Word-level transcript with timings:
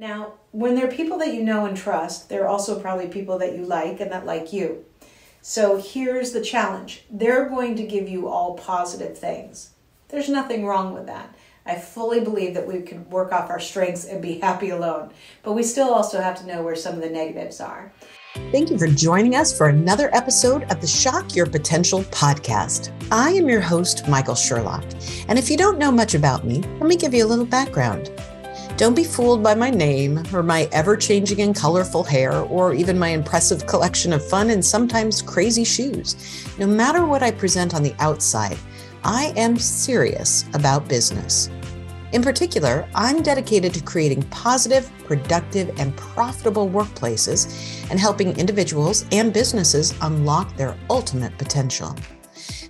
Now, 0.00 0.32
when 0.50 0.76
they're 0.76 0.88
people 0.88 1.18
that 1.18 1.34
you 1.34 1.42
know 1.42 1.66
and 1.66 1.76
trust, 1.76 2.30
they're 2.30 2.48
also 2.48 2.80
probably 2.80 3.08
people 3.08 3.36
that 3.36 3.54
you 3.54 3.66
like 3.66 4.00
and 4.00 4.10
that 4.10 4.24
like 4.24 4.50
you. 4.50 4.86
So 5.42 5.76
here's 5.76 6.32
the 6.32 6.40
challenge 6.40 7.04
they're 7.10 7.50
going 7.50 7.76
to 7.76 7.86
give 7.86 8.08
you 8.08 8.26
all 8.26 8.54
positive 8.54 9.18
things. 9.18 9.72
There's 10.08 10.30
nothing 10.30 10.64
wrong 10.64 10.94
with 10.94 11.04
that. 11.04 11.34
I 11.66 11.74
fully 11.74 12.20
believe 12.20 12.54
that 12.54 12.66
we 12.66 12.80
can 12.80 13.10
work 13.10 13.30
off 13.30 13.50
our 13.50 13.60
strengths 13.60 14.06
and 14.06 14.22
be 14.22 14.38
happy 14.42 14.70
alone, 14.70 15.10
but 15.42 15.52
we 15.52 15.62
still 15.62 15.92
also 15.92 16.18
have 16.22 16.40
to 16.40 16.46
know 16.46 16.62
where 16.62 16.76
some 16.76 16.94
of 16.94 17.02
the 17.02 17.10
negatives 17.10 17.60
are. 17.60 17.92
Thank 18.52 18.70
you 18.70 18.78
for 18.78 18.86
joining 18.86 19.34
us 19.34 19.54
for 19.54 19.68
another 19.68 20.08
episode 20.14 20.62
of 20.72 20.80
the 20.80 20.86
Shock 20.86 21.36
Your 21.36 21.44
Potential 21.44 22.04
podcast. 22.04 22.90
I 23.12 23.32
am 23.32 23.50
your 23.50 23.60
host, 23.60 24.08
Michael 24.08 24.34
Sherlock. 24.34 24.84
And 25.28 25.38
if 25.38 25.50
you 25.50 25.58
don't 25.58 25.78
know 25.78 25.92
much 25.92 26.14
about 26.14 26.46
me, 26.46 26.62
let 26.78 26.88
me 26.88 26.96
give 26.96 27.12
you 27.12 27.26
a 27.26 27.28
little 27.28 27.44
background. 27.44 28.10
Don't 28.80 28.96
be 28.96 29.04
fooled 29.04 29.42
by 29.42 29.54
my 29.54 29.68
name 29.68 30.24
or 30.32 30.42
my 30.42 30.66
ever 30.72 30.96
changing 30.96 31.42
and 31.42 31.54
colorful 31.54 32.02
hair 32.02 32.40
or 32.40 32.72
even 32.72 32.98
my 32.98 33.08
impressive 33.08 33.66
collection 33.66 34.10
of 34.14 34.26
fun 34.26 34.48
and 34.48 34.64
sometimes 34.64 35.20
crazy 35.20 35.64
shoes. 35.64 36.46
No 36.58 36.66
matter 36.66 37.04
what 37.04 37.22
I 37.22 37.30
present 37.30 37.74
on 37.74 37.82
the 37.82 37.94
outside, 37.98 38.56
I 39.04 39.34
am 39.36 39.58
serious 39.58 40.46
about 40.54 40.88
business. 40.88 41.50
In 42.12 42.22
particular, 42.22 42.88
I'm 42.94 43.22
dedicated 43.22 43.74
to 43.74 43.82
creating 43.82 44.22
positive, 44.30 44.90
productive, 45.04 45.78
and 45.78 45.94
profitable 45.98 46.66
workplaces 46.66 47.86
and 47.90 48.00
helping 48.00 48.34
individuals 48.38 49.04
and 49.12 49.30
businesses 49.30 49.92
unlock 50.00 50.56
their 50.56 50.74
ultimate 50.88 51.36
potential. 51.36 51.94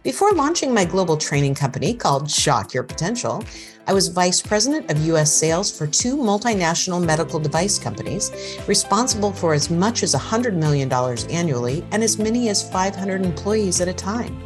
Before 0.02 0.32
launching 0.32 0.72
my 0.72 0.86
global 0.86 1.18
training 1.18 1.54
company 1.54 1.92
called 1.92 2.30
Shock 2.30 2.72
Your 2.72 2.82
Potential, 2.82 3.44
I 3.90 3.92
was 3.92 4.06
vice 4.06 4.40
president 4.40 4.88
of 4.88 5.04
U.S. 5.06 5.34
sales 5.34 5.76
for 5.76 5.84
two 5.84 6.16
multinational 6.16 7.04
medical 7.04 7.40
device 7.40 7.76
companies, 7.76 8.30
responsible 8.68 9.32
for 9.32 9.52
as 9.52 9.68
much 9.68 10.04
as 10.04 10.14
$100 10.14 10.54
million 10.54 10.92
annually 11.28 11.84
and 11.90 12.04
as 12.04 12.16
many 12.16 12.50
as 12.50 12.70
500 12.70 13.24
employees 13.24 13.80
at 13.80 13.88
a 13.88 13.92
time. 13.92 14.40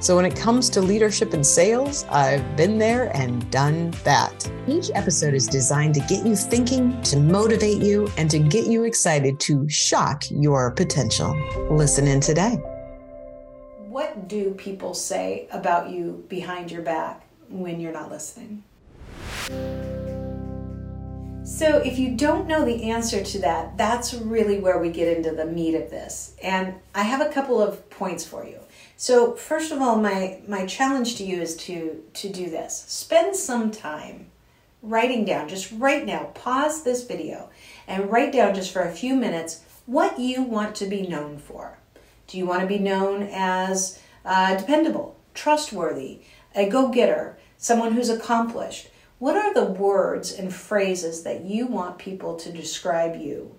So, 0.00 0.16
when 0.16 0.24
it 0.24 0.34
comes 0.34 0.68
to 0.70 0.80
leadership 0.80 1.34
and 1.34 1.46
sales, 1.46 2.04
I've 2.10 2.56
been 2.56 2.78
there 2.78 3.16
and 3.16 3.48
done 3.52 3.92
that. 4.02 4.50
Each 4.66 4.90
episode 4.92 5.34
is 5.34 5.46
designed 5.46 5.94
to 5.94 6.00
get 6.00 6.26
you 6.26 6.34
thinking, 6.34 7.00
to 7.02 7.16
motivate 7.16 7.80
you, 7.80 8.10
and 8.16 8.28
to 8.28 8.40
get 8.40 8.66
you 8.66 8.82
excited 8.82 9.38
to 9.38 9.68
shock 9.68 10.24
your 10.32 10.72
potential. 10.72 11.36
Listen 11.70 12.08
in 12.08 12.18
today. 12.18 12.56
What 13.86 14.26
do 14.26 14.52
people 14.54 14.94
say 14.94 15.46
about 15.52 15.90
you 15.90 16.24
behind 16.28 16.72
your 16.72 16.82
back 16.82 17.24
when 17.48 17.78
you're 17.78 17.92
not 17.92 18.10
listening? 18.10 18.64
So, 21.44 21.78
if 21.78 21.98
you 21.98 22.16
don't 22.16 22.46
know 22.46 22.64
the 22.64 22.90
answer 22.90 23.22
to 23.22 23.38
that, 23.40 23.76
that's 23.76 24.14
really 24.14 24.58
where 24.58 24.78
we 24.78 24.90
get 24.90 25.16
into 25.16 25.32
the 25.32 25.44
meat 25.44 25.74
of 25.74 25.90
this. 25.90 26.34
And 26.42 26.74
I 26.94 27.02
have 27.02 27.20
a 27.20 27.32
couple 27.32 27.60
of 27.60 27.90
points 27.90 28.24
for 28.24 28.46
you. 28.46 28.60
So 29.00 29.34
first 29.34 29.72
of 29.72 29.80
all, 29.80 29.96
my, 29.96 30.42
my 30.46 30.66
challenge 30.66 31.16
to 31.16 31.24
you 31.24 31.40
is 31.40 31.56
to, 31.56 32.04
to 32.12 32.28
do 32.28 32.50
this. 32.50 32.84
Spend 32.86 33.34
some 33.34 33.70
time 33.70 34.26
writing 34.82 35.24
down, 35.24 35.48
just 35.48 35.72
right 35.72 36.04
now, 36.04 36.24
pause 36.34 36.82
this 36.82 37.04
video 37.04 37.48
and 37.88 38.12
write 38.12 38.30
down 38.30 38.54
just 38.54 38.70
for 38.70 38.82
a 38.82 38.92
few 38.92 39.14
minutes 39.16 39.62
what 39.86 40.18
you 40.18 40.42
want 40.42 40.74
to 40.74 40.84
be 40.84 41.06
known 41.06 41.38
for. 41.38 41.78
Do 42.26 42.36
you 42.36 42.44
want 42.44 42.60
to 42.60 42.66
be 42.66 42.78
known 42.78 43.26
as 43.32 43.98
uh, 44.22 44.58
dependable, 44.58 45.16
trustworthy, 45.32 46.20
a 46.54 46.68
go 46.68 46.88
getter, 46.90 47.38
someone 47.56 47.92
who's 47.92 48.10
accomplished? 48.10 48.90
What 49.20 49.36
are 49.36 49.52
the 49.52 49.66
words 49.66 50.32
and 50.32 50.50
phrases 50.52 51.24
that 51.24 51.44
you 51.44 51.66
want 51.66 51.98
people 51.98 52.36
to 52.36 52.50
describe 52.50 53.20
you 53.20 53.54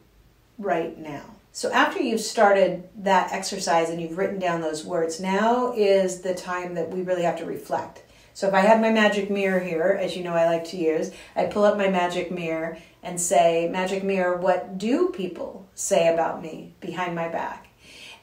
right 0.58 0.98
now? 0.98 1.36
So 1.52 1.72
after 1.72 2.02
you've 2.02 2.20
started 2.20 2.90
that 3.04 3.32
exercise 3.32 3.92
and 3.92 4.02
you've 4.02 4.18
written 4.18 4.40
down 4.40 4.62
those 4.62 4.84
words, 4.84 5.20
now 5.20 5.72
is 5.74 6.22
the 6.22 6.34
time 6.34 6.74
that 6.74 6.90
we 6.90 7.04
really 7.04 7.22
have 7.22 7.38
to 7.38 7.46
reflect. 7.46 8.02
So 8.34 8.48
if 8.48 8.56
I 8.56 8.62
had 8.62 8.82
my 8.82 8.90
magic 8.90 9.30
mirror 9.30 9.60
here, 9.60 10.00
as 10.02 10.18
you 10.18 10.24
know 10.24 10.34
I 10.34 10.48
like 10.48 10.66
to 10.70 10.78
use, 10.78 11.12
I 11.36 11.46
pull 11.46 11.64
up 11.64 11.78
my 11.78 11.90
magic 11.90 12.32
mirror 12.32 12.80
and 13.04 13.22
say, 13.22 13.70
Magic 13.70 14.04
mirror, 14.04 14.38
what 14.38 14.80
do 14.80 15.10
people 15.10 15.70
say 15.76 16.12
about 16.12 16.42
me 16.42 16.74
behind 16.80 17.14
my 17.14 17.28
back? 17.28 17.68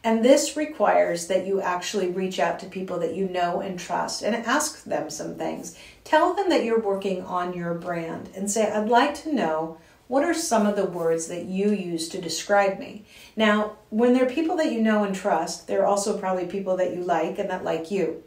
And 0.05 0.25
this 0.25 0.57
requires 0.57 1.27
that 1.27 1.47
you 1.47 1.61
actually 1.61 2.09
reach 2.09 2.39
out 2.39 2.61
to 2.61 2.67
people 2.67 2.99
that 3.01 3.15
you 3.15 3.29
know 3.29 3.61
and 3.61 3.79
trust 3.79 4.23
and 4.23 4.35
ask 4.35 4.85
them 4.85 5.11
some 5.11 5.35
things. 5.35 5.77
Tell 6.05 6.35
them 6.35 6.49
that 6.51 6.65
you're 6.65 6.81
working 6.81 7.23
on 7.25 7.53
your 7.53 7.75
brand 7.75 8.31
and 8.35 8.51
say, 8.51 8.71
I'd 8.71 8.89
like 8.89 9.15
to 9.23 9.35
know 9.35 9.79
what 10.07 10.25
are 10.25 10.35
some 10.35 10.67
of 10.67 10.75
the 10.75 10.87
words 10.87 11.29
that 11.29 11.45
you 11.45 11.71
use 11.71 12.09
to 12.09 12.21
describe 12.21 12.79
me? 12.79 13.05
Now, 13.37 13.77
when 13.91 14.15
they're 14.15 14.27
people 14.27 14.57
that 14.57 14.73
you 14.73 14.81
know 14.81 15.05
and 15.05 15.15
trust, 15.15 15.67
they're 15.67 15.87
also 15.87 16.19
probably 16.19 16.47
people 16.47 16.77
that 16.79 16.95
you 16.95 17.03
like 17.03 17.39
and 17.39 17.51
that 17.51 17.63
like 17.63 17.91
you. 17.91 18.23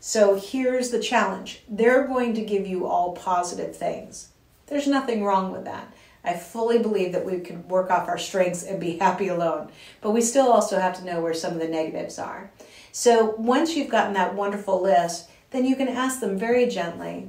So 0.00 0.36
here's 0.36 0.90
the 0.90 1.02
challenge 1.02 1.62
they're 1.68 2.06
going 2.06 2.32
to 2.34 2.40
give 2.42 2.66
you 2.66 2.86
all 2.86 3.12
positive 3.12 3.76
things. 3.76 4.28
There's 4.68 4.86
nothing 4.86 5.24
wrong 5.24 5.52
with 5.52 5.64
that. 5.64 5.92
I 6.24 6.34
fully 6.34 6.78
believe 6.78 7.12
that 7.12 7.24
we 7.24 7.40
can 7.40 7.66
work 7.68 7.90
off 7.90 8.08
our 8.08 8.18
strengths 8.18 8.62
and 8.62 8.80
be 8.80 8.98
happy 8.98 9.28
alone, 9.28 9.70
but 10.00 10.10
we 10.10 10.20
still 10.20 10.52
also 10.52 10.78
have 10.78 10.98
to 10.98 11.04
know 11.04 11.20
where 11.20 11.34
some 11.34 11.54
of 11.54 11.60
the 11.60 11.68
negatives 11.68 12.18
are. 12.18 12.50
So 12.92 13.34
once 13.36 13.76
you've 13.76 13.90
gotten 13.90 14.14
that 14.14 14.34
wonderful 14.34 14.82
list, 14.82 15.30
then 15.50 15.64
you 15.64 15.76
can 15.76 15.88
ask 15.88 16.20
them 16.20 16.38
very 16.38 16.66
gently 16.66 17.28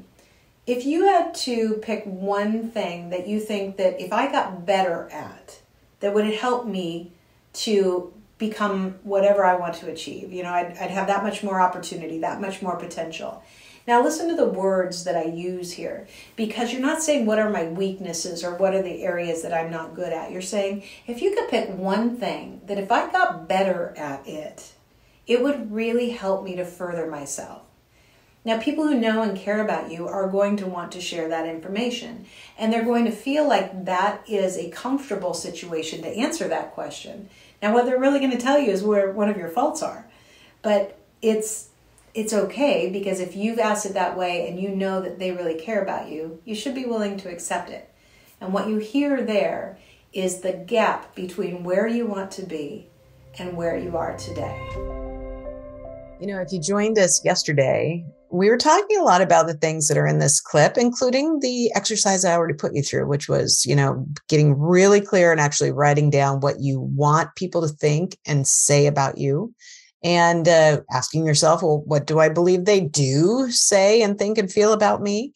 if 0.70 0.86
you 0.86 1.08
had 1.08 1.34
to 1.34 1.80
pick 1.82 2.04
one 2.04 2.70
thing 2.70 3.10
that 3.10 3.28
you 3.28 3.40
think 3.40 3.78
that 3.78 4.00
if 4.00 4.14
I 4.14 4.32
got 4.32 4.68
better 4.68 5.10
at, 5.12 5.60
that 6.00 6.14
would 6.14 6.26
help 6.26 6.68
me 6.68 7.12
to 7.54 8.14
become 8.38 8.96
whatever 9.02 9.44
I 9.44 9.56
want 9.56 9.74
to 9.76 9.92
achieve, 9.92 10.32
you 10.32 10.44
know, 10.44 10.52
I'd, 10.52 10.78
I'd 10.78 10.92
have 10.92 11.08
that 11.08 11.24
much 11.24 11.42
more 11.42 11.60
opportunity, 11.60 12.20
that 12.20 12.40
much 12.40 12.62
more 12.62 12.78
potential. 12.78 13.44
Now, 13.90 14.04
listen 14.04 14.30
to 14.30 14.36
the 14.36 14.46
words 14.46 15.04
that 15.06 15.16
I 15.16 15.24
use 15.24 15.72
here 15.72 16.08
because 16.36 16.72
you're 16.72 16.80
not 16.80 17.02
saying 17.02 17.26
what 17.26 17.40
are 17.40 17.50
my 17.50 17.64
weaknesses 17.64 18.44
or 18.44 18.54
what 18.54 18.76
are 18.76 18.84
the 18.84 19.02
areas 19.02 19.42
that 19.42 19.52
I'm 19.52 19.72
not 19.72 19.96
good 19.96 20.14
at. 20.14 20.30
You're 20.30 20.44
saying 20.44 20.84
if 21.08 21.24
you 21.24 21.34
could 21.34 21.50
pick 21.50 21.70
one 21.70 22.16
thing 22.16 22.62
that 22.68 22.78
if 22.78 22.92
I 22.92 23.12
got 23.12 23.50
better 23.50 23.96
at 23.98 24.28
it, 24.28 24.74
it 25.26 25.42
would 25.42 25.72
really 25.72 26.12
help 26.12 26.44
me 26.44 26.56
to 26.58 26.66
further 26.66 27.10
myself. 27.10 27.64
Now, 28.46 28.60
people 28.60 28.84
who 28.84 28.94
know 28.94 29.24
and 29.24 29.36
care 29.36 29.60
about 29.60 29.92
you 29.92 30.08
are 30.08 30.28
going 30.28 30.58
to 30.58 30.68
want 30.68 30.92
to 30.92 31.02
share 31.02 31.28
that 31.28 31.48
information, 31.48 32.28
and 32.60 32.72
they're 32.72 32.86
going 32.86 33.06
to 33.06 33.12
feel 33.12 33.48
like 33.48 33.86
that 33.86 34.22
is 34.30 34.56
a 34.56 34.70
comfortable 34.70 35.34
situation 35.34 36.04
to 36.04 36.10
answer 36.10 36.48
that 36.48 36.76
question. 36.76 37.28
Now, 37.60 37.74
what 37.74 37.88
they're 37.88 38.00
really 38.00 38.20
going 38.20 38.30
to 38.30 38.38
tell 38.38 38.60
you 38.60 38.72
is 38.72 38.84
where 38.84 39.12
one 39.12 39.30
of 39.30 39.38
your 39.38 39.50
faults 39.50 39.82
are, 39.82 40.06
but 40.62 40.96
it's 41.24 41.69
it's 42.20 42.34
okay 42.34 42.90
because 42.90 43.22
if 43.22 43.34
you've 43.34 43.60
asked 43.60 43.86
it 43.86 43.94
that 43.94 44.18
way 44.18 44.46
and 44.46 44.60
you 44.60 44.68
know 44.68 45.00
that 45.00 45.20
they 45.20 45.32
really 45.32 45.58
care 45.58 45.82
about 45.82 46.10
you, 46.10 46.42
you 46.44 46.54
should 46.54 46.76
be 46.76 46.84
willing 46.84 47.16
to 47.16 47.30
accept 47.30 47.70
it. 47.70 47.90
And 48.42 48.52
what 48.52 48.68
you 48.68 48.78
hear 48.78 49.22
there 49.22 49.78
is 50.12 50.42
the 50.42 50.52
gap 50.52 51.16
between 51.16 51.64
where 51.64 51.88
you 51.88 52.06
want 52.06 52.30
to 52.32 52.46
be 52.46 52.90
and 53.38 53.56
where 53.56 53.78
you 53.78 53.96
are 53.96 54.18
today. 54.18 54.60
You 56.20 56.28
know, 56.28 56.42
if 56.42 56.52
you 56.52 56.60
joined 56.60 57.00
us 57.00 57.24
yesterday, 57.24 58.06
we 58.30 58.50
were 58.50 58.58
talking 58.58 59.00
a 59.00 59.04
lot 59.04 59.22
about 59.22 59.48
the 59.48 59.54
things 59.54 59.88
that 59.88 59.98
are 59.98 60.06
in 60.06 60.20
this 60.20 60.42
clip, 60.42 60.78
including 60.78 61.40
the 61.40 61.72
exercise 61.74 62.26
I 62.26 62.34
already 62.34 62.54
put 62.54 62.76
you 62.76 62.84
through, 62.84 63.08
which 63.08 63.30
was, 63.30 63.66
you 63.66 63.78
know, 63.78 64.06
getting 64.28 64.60
really 64.60 65.00
clear 65.00 65.32
and 65.32 65.40
actually 65.40 65.72
writing 65.72 66.10
down 66.10 66.42
what 66.42 66.60
you 66.60 66.82
want 66.82 67.34
people 67.36 67.62
to 67.62 67.70
think 67.70 68.18
and 68.26 68.46
say 68.46 68.88
about 68.88 69.18
you. 69.18 69.54
And 70.04 70.48
uh, 70.48 70.82
asking 70.92 71.26
yourself, 71.26 71.62
well, 71.62 71.84
what 71.86 72.08
do 72.08 72.20
I 72.20 72.30
believe 72.30 72.66
they 72.66 72.80
do 72.80 73.52
say 73.52 74.02
and 74.02 74.18
think 74.18 74.38
and 74.38 74.52
feel 74.52 74.74
about 74.74 75.02
me? 75.02 75.34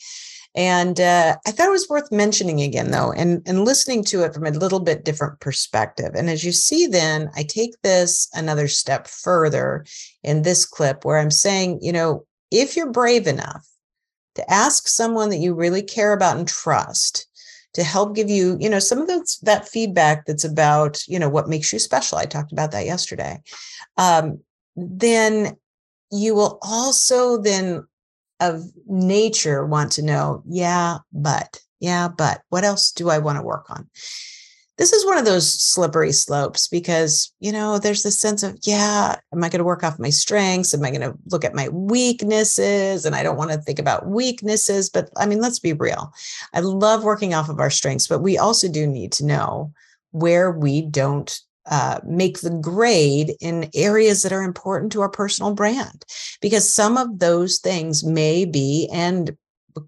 And 0.56 1.00
uh, 1.00 1.36
I 1.48 1.52
thought 1.52 1.68
it 1.68 1.72
was 1.72 1.90
worth 1.90 2.12
mentioning 2.12 2.62
again, 2.62 2.92
though, 2.92 3.12
and, 3.12 3.42
and 3.48 3.66
listening 3.66 4.04
to 4.06 4.24
it 4.24 4.34
from 4.34 4.46
a 4.46 4.52
little 4.52 4.80
bit 4.80 5.04
different 5.04 5.40
perspective. 5.40 6.12
And 6.16 6.30
as 6.30 6.44
you 6.44 6.52
see, 6.52 6.86
then 6.86 7.32
I 7.36 7.44
take 7.44 7.82
this 7.82 8.30
another 8.34 8.68
step 8.68 9.08
further 9.08 9.84
in 10.22 10.44
this 10.44 10.66
clip 10.66 11.06
where 11.06 11.18
I'm 11.18 11.32
saying, 11.32 11.80
you 11.82 11.92
know, 11.92 12.26
if 12.52 12.76
you're 12.76 12.92
brave 12.92 13.26
enough 13.26 13.68
to 14.36 14.52
ask 14.52 14.88
someone 14.88 15.30
that 15.30 15.38
you 15.38 15.56
really 15.56 15.82
care 15.82 16.14
about 16.14 16.38
and 16.38 16.48
trust 16.48 17.28
to 17.74 17.84
help 17.84 18.16
give 18.16 18.30
you, 18.30 18.56
you 18.60 18.70
know, 18.70 18.80
some 18.80 19.00
of 19.00 19.08
those, 19.08 19.40
that 19.42 19.68
feedback 19.68 20.28
that's 20.28 20.44
about, 20.44 21.02
you 21.08 21.18
know, 21.18 21.30
what 21.30 21.50
makes 21.50 21.74
you 21.74 21.80
special. 21.80 22.20
I 22.20 22.26
talked 22.26 22.52
about 22.52 22.72
that 22.72 22.86
yesterday. 22.86 23.42
Um, 23.98 24.40
then 24.76 25.58
you 26.12 26.36
will 26.36 26.60
also 26.62 27.38
then 27.42 27.86
of 28.40 28.64
nature 28.88 29.66
want 29.66 29.92
to 29.94 30.02
know, 30.02 30.44
yeah, 30.48 30.98
but, 31.12 31.60
yeah, 31.80 32.08
but 32.08 32.42
what 32.50 32.64
else 32.64 32.92
do 32.92 33.10
I 33.10 33.20
want 33.20 33.38
to 33.38 33.44
work 33.44 33.70
on? 33.70 33.90
this 34.78 34.92
is 34.92 35.06
one 35.06 35.18
of 35.18 35.26
those 35.26 35.52
slippery 35.52 36.12
slopes 36.12 36.68
because 36.68 37.32
you 37.40 37.52
know 37.52 37.78
there's 37.78 38.04
this 38.04 38.20
sense 38.20 38.42
of 38.42 38.58
yeah 38.64 39.16
am 39.32 39.44
i 39.44 39.50
going 39.50 39.60
to 39.60 39.64
work 39.64 39.84
off 39.84 40.00
my 40.00 40.10
strengths? 40.10 40.74
Am 40.74 40.84
i 40.84 40.90
going 40.90 41.02
to 41.02 41.18
look 41.28 41.46
at 41.46 41.54
my 41.54 41.70
weaknesses? 41.70 43.06
And 43.06 43.16
i 43.16 43.24
don't 43.24 43.38
want 43.38 43.52
to 43.52 43.58
think 43.58 43.80
about 43.80 44.08
weaknesses 44.08 44.90
but 44.90 45.10
i 45.18 45.26
mean 45.26 45.40
let's 45.40 45.60
be 45.60 45.74
real. 45.74 46.14
I 46.54 46.62
love 46.62 47.04
working 47.04 47.34
off 47.34 47.50
of 47.50 47.60
our 47.60 47.70
strengths 47.70 48.08
but 48.08 48.20
we 48.20 48.38
also 48.38 48.68
do 48.68 48.88
need 48.88 49.12
to 49.14 49.26
know 49.26 49.72
where 50.12 50.52
we 50.52 50.82
don't 50.82 51.40
uh, 51.66 52.00
make 52.04 52.42
the 52.42 52.50
grade 52.50 53.36
in 53.40 53.70
areas 53.74 54.22
that 54.22 54.34
are 54.34 54.44
important 54.44 54.92
to 54.92 55.02
our 55.02 55.10
personal 55.10 55.54
brand 55.54 56.06
because 56.42 56.70
some 56.70 56.98
of 56.98 57.20
those 57.20 57.60
things 57.60 58.04
may 58.04 58.46
be 58.46 58.90
and 58.92 59.38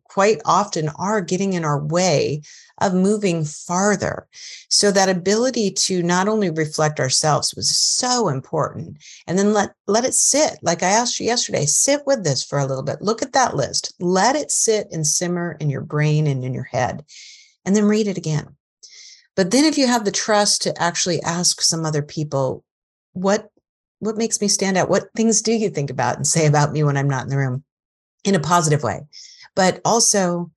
quite 0.06 0.42
often 0.46 0.90
are 0.98 1.22
getting 1.22 1.54
in 1.54 1.64
our 1.64 1.80
way 1.80 2.42
of 2.82 2.94
moving 2.94 3.46
farther. 3.46 4.28
So 4.70 4.92
that 4.92 5.10
ability 5.10 5.72
to 5.72 6.04
not 6.04 6.28
only 6.28 6.50
reflect 6.50 7.00
ourselves 7.00 7.54
was 7.56 7.76
so 7.78 8.28
important 8.28 8.98
and 9.28 9.38
then 9.38 9.54
let 9.54 9.74
let 9.88 10.06
it 10.06 10.14
sit. 10.14 10.58
Like 10.62 10.84
I 10.84 10.90
asked 10.90 11.20
you 11.20 11.26
yesterday, 11.26 11.66
sit 11.66 12.02
with 12.06 12.24
this 12.24 12.44
for 12.44 12.60
a 12.60 12.66
little 12.66 12.84
bit. 12.84 13.02
Look 13.02 13.22
at 13.22 13.34
that 13.34 13.56
list. 13.56 13.94
Let 14.00 14.36
it 14.36 14.52
sit 14.52 14.88
and 14.92 15.06
simmer 15.06 15.56
in 15.60 15.70
your 15.70 15.82
brain 15.82 16.28
and 16.28 16.44
in 16.44 16.54
your 16.54 16.64
head 16.64 17.06
and 17.64 17.76
then 17.76 17.86
read 17.86 18.08
it 18.08 18.18
again. 18.18 18.56
But 19.36 19.52
then 19.52 19.66
if 19.66 19.78
you 19.78 19.88
have 19.88 20.06
the 20.06 20.12
trust 20.12 20.62
to 20.64 20.82
actually 20.82 21.22
ask 21.22 21.62
some 21.62 21.86
other 21.86 22.02
people 22.02 22.64
what 23.14 23.50
what 24.00 24.18
makes 24.18 24.42
me 24.42 24.48
stand 24.48 24.78
out? 24.78 24.90
What 24.90 25.06
things 25.16 25.42
do 25.42 25.54
you 25.54 25.70
think 25.70 25.90
about 25.90 26.18
and 26.18 26.28
say 26.28 26.46
about 26.46 26.74
me 26.74 26.84
when 26.84 26.98
I'm 26.98 27.10
not 27.10 27.24
in 27.24 27.30
the 27.30 27.38
room 27.38 27.64
in 28.24 28.36
a 28.36 28.40
positive 28.40 28.84
way? 28.84 29.02
But 29.56 29.82
also 29.86 30.52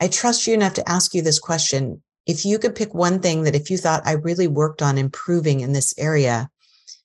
I 0.00 0.08
trust 0.08 0.46
you 0.46 0.54
enough 0.54 0.74
to 0.74 0.88
ask 0.88 1.14
you 1.14 1.22
this 1.22 1.38
question. 1.38 2.02
If 2.26 2.44
you 2.44 2.58
could 2.58 2.74
pick 2.74 2.94
one 2.94 3.20
thing 3.20 3.42
that 3.42 3.54
if 3.54 3.70
you 3.70 3.76
thought 3.76 4.06
I 4.06 4.12
really 4.12 4.48
worked 4.48 4.80
on 4.80 4.96
improving 4.96 5.60
in 5.60 5.72
this 5.72 5.92
area, 5.98 6.50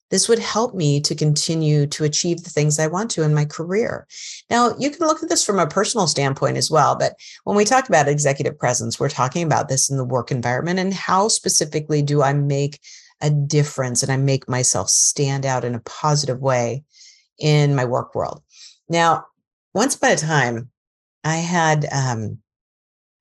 this 0.09 0.27
would 0.27 0.39
help 0.39 0.73
me 0.73 0.99
to 1.01 1.15
continue 1.15 1.85
to 1.87 2.03
achieve 2.03 2.43
the 2.43 2.49
things 2.49 2.79
I 2.79 2.87
want 2.87 3.11
to 3.11 3.23
in 3.23 3.33
my 3.33 3.45
career. 3.45 4.07
Now, 4.49 4.75
you 4.77 4.89
can 4.89 5.05
look 5.05 5.21
at 5.21 5.29
this 5.29 5.45
from 5.45 5.59
a 5.59 5.67
personal 5.67 6.07
standpoint 6.07 6.57
as 6.57 6.71
well, 6.71 6.95
but 6.95 7.13
when 7.43 7.55
we 7.55 7.65
talk 7.65 7.87
about 7.87 8.07
executive 8.07 8.57
presence, 8.57 8.99
we're 8.99 9.09
talking 9.09 9.43
about 9.43 9.69
this 9.69 9.89
in 9.89 9.97
the 9.97 10.05
work 10.05 10.31
environment 10.31 10.79
and 10.79 10.93
how 10.93 11.27
specifically 11.27 12.01
do 12.01 12.21
I 12.21 12.33
make 12.33 12.79
a 13.21 13.29
difference 13.29 14.01
and 14.01 14.11
I 14.11 14.17
make 14.17 14.47
myself 14.47 14.89
stand 14.89 15.45
out 15.45 15.65
in 15.65 15.75
a 15.75 15.81
positive 15.81 16.39
way 16.39 16.83
in 17.37 17.75
my 17.75 17.85
work 17.85 18.15
world. 18.15 18.41
Now, 18.87 19.25
once 19.73 19.95
upon 19.95 20.11
a 20.11 20.15
time, 20.15 20.69
I 21.23 21.37
had 21.37 21.85
um, 21.91 22.39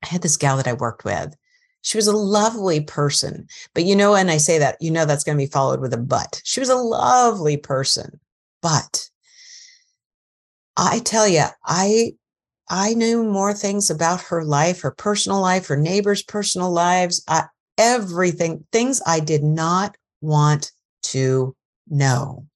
I 0.02 0.06
had 0.06 0.22
this 0.22 0.36
gal 0.36 0.56
that 0.56 0.68
I 0.68 0.72
worked 0.74 1.04
with. 1.04 1.34
She 1.82 1.96
was 1.96 2.06
a 2.06 2.16
lovely 2.16 2.80
person. 2.80 3.46
But 3.74 3.84
you 3.84 3.94
know, 3.96 4.14
and 4.14 4.30
I 4.30 4.36
say 4.36 4.58
that, 4.58 4.76
you 4.80 4.90
know, 4.90 5.04
that's 5.04 5.24
going 5.24 5.38
to 5.38 5.44
be 5.44 5.50
followed 5.50 5.80
with 5.80 5.94
a 5.94 5.98
but. 5.98 6.40
She 6.44 6.60
was 6.60 6.68
a 6.68 6.74
lovely 6.74 7.56
person. 7.56 8.20
But 8.60 9.08
I 10.76 11.00
tell 11.00 11.26
you, 11.26 11.44
I 11.64 12.12
I 12.70 12.94
knew 12.94 13.24
more 13.24 13.54
things 13.54 13.88
about 13.90 14.20
her 14.22 14.44
life, 14.44 14.82
her 14.82 14.90
personal 14.90 15.40
life, 15.40 15.66
her 15.68 15.76
neighbors' 15.76 16.22
personal 16.22 16.70
lives, 16.70 17.22
I, 17.26 17.44
everything, 17.78 18.66
things 18.72 19.00
I 19.06 19.20
did 19.20 19.42
not 19.42 19.96
want 20.20 20.72
to 21.04 21.56
know. 21.88 22.46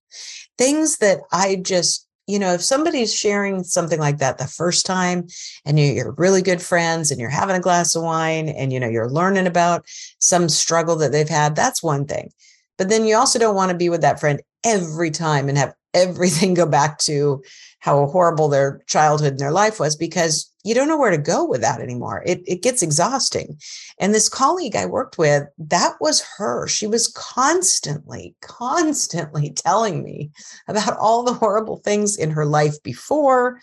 Things 0.58 0.98
that 0.98 1.20
I 1.32 1.56
just 1.56 2.06
you 2.32 2.38
know, 2.38 2.54
if 2.54 2.62
somebody's 2.62 3.14
sharing 3.14 3.62
something 3.62 4.00
like 4.00 4.16
that 4.16 4.38
the 4.38 4.46
first 4.46 4.86
time 4.86 5.26
and 5.66 5.78
you're 5.78 6.12
really 6.12 6.40
good 6.40 6.62
friends 6.62 7.10
and 7.10 7.20
you're 7.20 7.28
having 7.28 7.54
a 7.54 7.60
glass 7.60 7.94
of 7.94 8.02
wine 8.02 8.48
and, 8.48 8.72
you 8.72 8.80
know, 8.80 8.88
you're 8.88 9.10
learning 9.10 9.46
about 9.46 9.84
some 10.18 10.48
struggle 10.48 10.96
that 10.96 11.12
they've 11.12 11.28
had, 11.28 11.54
that's 11.54 11.82
one 11.82 12.06
thing. 12.06 12.30
But 12.78 12.88
then 12.88 13.04
you 13.04 13.16
also 13.16 13.38
don't 13.38 13.54
want 13.54 13.70
to 13.70 13.76
be 13.76 13.90
with 13.90 14.00
that 14.00 14.18
friend 14.18 14.40
every 14.64 15.10
time 15.10 15.50
and 15.50 15.58
have 15.58 15.74
everything 15.92 16.54
go 16.54 16.64
back 16.64 16.98
to 17.00 17.42
how 17.80 18.06
horrible 18.06 18.48
their 18.48 18.82
childhood 18.86 19.32
and 19.32 19.38
their 19.38 19.52
life 19.52 19.78
was 19.78 19.94
because 19.94 20.50
you 20.64 20.74
don't 20.74 20.88
know 20.88 20.98
where 20.98 21.10
to 21.10 21.18
go 21.18 21.44
with 21.44 21.60
that 21.60 21.80
anymore. 21.80 22.22
It, 22.24 22.42
it 22.46 22.62
gets 22.62 22.82
exhausting. 22.82 23.58
And 23.98 24.14
this 24.14 24.28
colleague 24.28 24.76
I 24.76 24.86
worked 24.86 25.18
with, 25.18 25.44
that 25.58 25.94
was 26.00 26.24
her. 26.36 26.68
She 26.68 26.86
was 26.86 27.08
constantly, 27.08 28.34
constantly 28.40 29.50
telling 29.56 30.02
me 30.02 30.30
about 30.68 30.96
all 30.98 31.22
the 31.22 31.32
horrible 31.32 31.78
things 31.78 32.16
in 32.16 32.30
her 32.30 32.46
life 32.46 32.80
before 32.82 33.58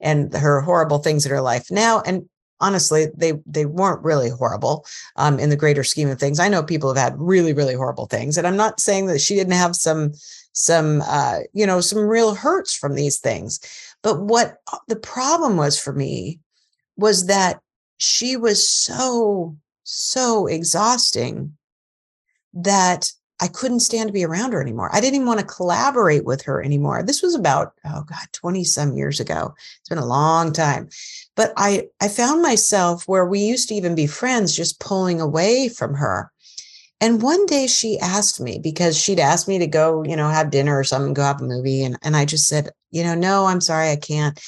and 0.00 0.34
her 0.34 0.60
horrible 0.60 0.98
things 0.98 1.24
in 1.24 1.32
her 1.32 1.40
life 1.40 1.70
now. 1.70 2.02
And 2.04 2.28
honestly, 2.60 3.08
they 3.16 3.32
they 3.46 3.66
weren't 3.66 4.04
really 4.04 4.28
horrible 4.30 4.86
um, 5.16 5.38
in 5.38 5.50
the 5.50 5.56
greater 5.56 5.84
scheme 5.84 6.08
of 6.08 6.18
things. 6.18 6.38
I 6.38 6.48
know 6.48 6.62
people 6.62 6.92
have 6.92 7.02
had 7.02 7.18
really, 7.18 7.52
really 7.52 7.74
horrible 7.74 8.06
things. 8.06 8.36
And 8.36 8.46
I'm 8.46 8.56
not 8.56 8.80
saying 8.80 9.06
that 9.06 9.20
she 9.20 9.34
didn't 9.34 9.54
have 9.54 9.74
some 9.74 10.12
some 10.52 11.02
uh, 11.06 11.40
you 11.52 11.66
know 11.66 11.80
some 11.80 11.98
real 11.98 12.34
hurts 12.34 12.74
from 12.74 12.94
these 12.94 13.18
things 13.18 13.60
but 14.02 14.20
what 14.20 14.58
uh, 14.72 14.78
the 14.88 14.96
problem 14.96 15.56
was 15.56 15.78
for 15.78 15.92
me 15.92 16.38
was 17.02 17.26
that 17.26 17.60
she 17.98 18.36
was 18.36 18.66
so 18.68 19.56
so 19.84 20.46
exhausting 20.46 21.56
that 22.54 23.12
I 23.40 23.48
couldn't 23.48 23.80
stand 23.80 24.08
to 24.08 24.12
be 24.12 24.24
around 24.24 24.52
her 24.52 24.62
anymore. 24.62 24.88
I 24.92 25.00
didn't 25.00 25.16
even 25.16 25.26
want 25.26 25.40
to 25.40 25.46
collaborate 25.46 26.24
with 26.24 26.42
her 26.42 26.62
anymore. 26.62 27.02
This 27.02 27.22
was 27.22 27.34
about, 27.34 27.72
oh 27.84 28.04
God, 28.08 28.26
20 28.32 28.62
some 28.62 28.96
years 28.96 29.18
ago. 29.18 29.52
It's 29.80 29.88
been 29.88 29.98
a 29.98 30.06
long 30.06 30.52
time. 30.52 30.88
But 31.34 31.52
I, 31.56 31.88
I 32.00 32.06
found 32.06 32.40
myself 32.40 33.08
where 33.08 33.26
we 33.26 33.40
used 33.40 33.68
to 33.70 33.74
even 33.74 33.96
be 33.96 34.06
friends, 34.06 34.54
just 34.54 34.78
pulling 34.78 35.20
away 35.20 35.68
from 35.68 35.94
her. 35.94 36.30
And 37.00 37.20
one 37.20 37.46
day 37.46 37.66
she 37.66 37.98
asked 37.98 38.40
me 38.40 38.60
because 38.62 38.96
she'd 38.96 39.18
asked 39.18 39.48
me 39.48 39.58
to 39.58 39.66
go, 39.66 40.04
you 40.04 40.14
know, 40.14 40.28
have 40.28 40.52
dinner 40.52 40.78
or 40.78 40.84
something, 40.84 41.12
go 41.12 41.22
have 41.22 41.40
a 41.40 41.44
movie. 41.44 41.82
And, 41.82 41.98
and 42.02 42.16
I 42.16 42.24
just 42.24 42.46
said, 42.46 42.70
you 42.92 43.02
know, 43.02 43.16
no, 43.16 43.46
I'm 43.46 43.60
sorry, 43.60 43.90
I 43.90 43.96
can't. 43.96 44.38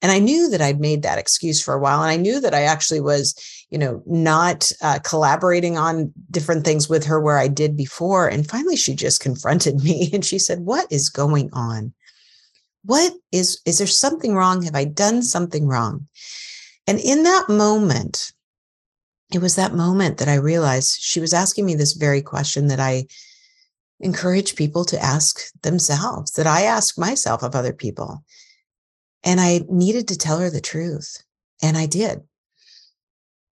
And 0.00 0.12
I 0.12 0.18
knew 0.18 0.48
that 0.50 0.60
I'd 0.60 0.80
made 0.80 1.02
that 1.02 1.18
excuse 1.18 1.60
for 1.60 1.74
a 1.74 1.78
while. 1.78 2.02
And 2.02 2.10
I 2.10 2.16
knew 2.16 2.40
that 2.40 2.54
I 2.54 2.62
actually 2.62 3.00
was, 3.00 3.34
you 3.70 3.78
know, 3.78 4.02
not 4.06 4.70
uh, 4.80 5.00
collaborating 5.00 5.76
on 5.76 6.12
different 6.30 6.64
things 6.64 6.88
with 6.88 7.04
her 7.04 7.20
where 7.20 7.38
I 7.38 7.48
did 7.48 7.76
before. 7.76 8.28
And 8.28 8.48
finally, 8.48 8.76
she 8.76 8.94
just 8.94 9.20
confronted 9.20 9.80
me 9.84 10.10
and 10.12 10.24
she 10.24 10.38
said, 10.38 10.60
What 10.60 10.86
is 10.90 11.08
going 11.08 11.50
on? 11.52 11.92
What 12.84 13.12
is, 13.32 13.60
is 13.66 13.78
there 13.78 13.86
something 13.86 14.34
wrong? 14.34 14.62
Have 14.62 14.76
I 14.76 14.84
done 14.84 15.22
something 15.22 15.66
wrong? 15.66 16.06
And 16.86 17.00
in 17.00 17.24
that 17.24 17.48
moment, 17.48 18.32
it 19.34 19.40
was 19.40 19.56
that 19.56 19.74
moment 19.74 20.18
that 20.18 20.28
I 20.28 20.36
realized 20.36 20.98
she 21.00 21.20
was 21.20 21.34
asking 21.34 21.66
me 21.66 21.74
this 21.74 21.92
very 21.92 22.22
question 22.22 22.68
that 22.68 22.80
I 22.80 23.06
encourage 24.00 24.56
people 24.56 24.84
to 24.86 25.02
ask 25.02 25.40
themselves, 25.62 26.32
that 26.32 26.46
I 26.46 26.62
ask 26.62 26.98
myself 26.98 27.42
of 27.42 27.54
other 27.54 27.72
people. 27.72 28.24
And 29.24 29.40
I 29.40 29.62
needed 29.68 30.08
to 30.08 30.18
tell 30.18 30.38
her 30.38 30.50
the 30.50 30.60
truth. 30.60 31.22
And 31.62 31.76
I 31.76 31.86
did. 31.86 32.20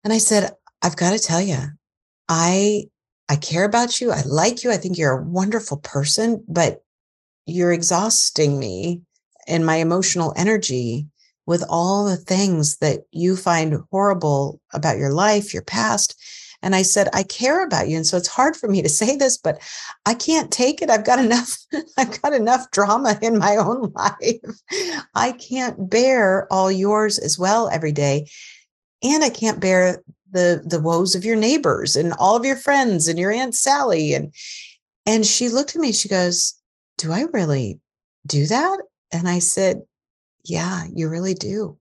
And 0.04 0.12
I 0.12 0.18
said, 0.18 0.52
I've 0.82 0.96
got 0.96 1.10
to 1.10 1.18
tell 1.18 1.40
you, 1.40 1.58
I 2.28 2.84
I 3.28 3.36
care 3.36 3.64
about 3.64 4.00
you. 4.00 4.10
I 4.10 4.22
like 4.22 4.64
you. 4.64 4.72
I 4.72 4.76
think 4.76 4.98
you're 4.98 5.18
a 5.18 5.22
wonderful 5.22 5.76
person, 5.76 6.44
but 6.48 6.82
you're 7.46 7.72
exhausting 7.72 8.58
me 8.58 9.02
and 9.46 9.64
my 9.64 9.76
emotional 9.76 10.32
energy 10.36 11.06
with 11.46 11.64
all 11.68 12.04
the 12.04 12.16
things 12.16 12.78
that 12.78 13.00
you 13.12 13.36
find 13.36 13.82
horrible 13.90 14.60
about 14.72 14.98
your 14.98 15.12
life, 15.12 15.52
your 15.54 15.62
past. 15.62 16.20
And 16.62 16.74
I 16.74 16.82
said, 16.82 17.08
I 17.12 17.22
care 17.22 17.64
about 17.64 17.88
you. 17.88 17.96
And 17.96 18.06
so 18.06 18.16
it's 18.16 18.28
hard 18.28 18.56
for 18.56 18.68
me 18.68 18.82
to 18.82 18.88
say 18.88 19.16
this, 19.16 19.36
but 19.38 19.60
I 20.04 20.14
can't 20.14 20.50
take 20.50 20.82
it. 20.82 20.90
I've 20.90 21.04
got 21.04 21.18
enough, 21.18 21.58
I've 21.98 22.20
got 22.20 22.32
enough 22.32 22.70
drama 22.70 23.18
in 23.22 23.38
my 23.38 23.56
own 23.56 23.92
life. 23.94 24.60
I 25.14 25.32
can't 25.32 25.88
bear 25.88 26.46
all 26.52 26.70
yours 26.70 27.18
as 27.18 27.38
well 27.38 27.68
every 27.70 27.92
day. 27.92 28.28
And 29.02 29.24
I 29.24 29.30
can't 29.30 29.60
bear 29.60 30.02
the 30.32 30.62
the 30.64 30.80
woes 30.80 31.16
of 31.16 31.24
your 31.24 31.34
neighbors 31.34 31.96
and 31.96 32.12
all 32.12 32.36
of 32.36 32.44
your 32.44 32.56
friends 32.56 33.08
and 33.08 33.18
your 33.18 33.32
Aunt 33.32 33.54
Sally. 33.54 34.14
And 34.14 34.32
and 35.06 35.26
she 35.26 35.48
looked 35.48 35.74
at 35.74 35.80
me, 35.80 35.92
she 35.92 36.08
goes, 36.08 36.54
Do 36.98 37.10
I 37.10 37.22
really 37.32 37.80
do 38.26 38.46
that? 38.46 38.78
And 39.10 39.28
I 39.28 39.38
said, 39.40 39.82
yeah, 40.44 40.84
you 40.94 41.08
really 41.08 41.34
do. 41.34 41.78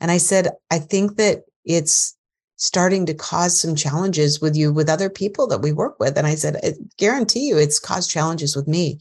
And 0.00 0.10
I 0.10 0.16
said, 0.18 0.48
I 0.70 0.78
think 0.78 1.16
that 1.16 1.42
it's 1.64 2.16
starting 2.62 3.06
to 3.06 3.14
cause 3.14 3.60
some 3.60 3.74
challenges 3.74 4.40
with 4.40 4.56
you 4.56 4.72
with 4.72 4.88
other 4.88 5.10
people 5.10 5.46
that 5.46 5.62
we 5.62 5.72
work 5.72 5.98
with. 5.98 6.16
And 6.16 6.26
I 6.26 6.34
said, 6.34 6.56
I 6.62 6.74
guarantee 6.96 7.48
you 7.48 7.58
it's 7.58 7.78
caused 7.78 8.10
challenges 8.10 8.54
with 8.54 8.68
me. 8.68 9.00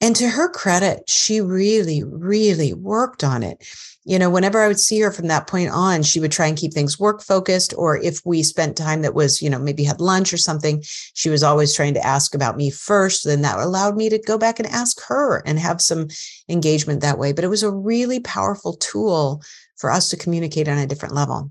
And 0.00 0.14
to 0.16 0.28
her 0.28 0.48
credit, 0.48 1.08
she 1.08 1.40
really, 1.40 2.02
really 2.02 2.74
worked 2.74 3.24
on 3.24 3.42
it 3.42 3.64
you 4.06 4.20
know, 4.20 4.30
whenever 4.30 4.62
I 4.62 4.68
would 4.68 4.78
see 4.78 5.00
her 5.00 5.10
from 5.10 5.26
that 5.26 5.48
point 5.48 5.70
on, 5.70 6.04
she 6.04 6.20
would 6.20 6.30
try 6.30 6.46
and 6.46 6.56
keep 6.56 6.72
things 6.72 6.98
work 6.98 7.20
focused. 7.22 7.74
Or 7.76 7.96
if 7.96 8.24
we 8.24 8.44
spent 8.44 8.76
time 8.76 9.02
that 9.02 9.14
was, 9.14 9.42
you 9.42 9.50
know, 9.50 9.58
maybe 9.58 9.82
had 9.82 10.00
lunch 10.00 10.32
or 10.32 10.36
something, 10.36 10.80
she 10.84 11.28
was 11.28 11.42
always 11.42 11.74
trying 11.74 11.94
to 11.94 12.06
ask 12.06 12.32
about 12.32 12.56
me 12.56 12.70
first. 12.70 13.24
Then 13.24 13.42
that 13.42 13.58
allowed 13.58 13.96
me 13.96 14.08
to 14.10 14.18
go 14.18 14.38
back 14.38 14.60
and 14.60 14.68
ask 14.68 15.02
her 15.08 15.42
and 15.44 15.58
have 15.58 15.80
some 15.80 16.06
engagement 16.48 17.00
that 17.00 17.18
way. 17.18 17.32
But 17.32 17.42
it 17.42 17.48
was 17.48 17.64
a 17.64 17.70
really 17.70 18.20
powerful 18.20 18.74
tool 18.74 19.42
for 19.74 19.90
us 19.90 20.08
to 20.10 20.16
communicate 20.16 20.68
on 20.68 20.78
a 20.78 20.86
different 20.86 21.14
level. 21.16 21.50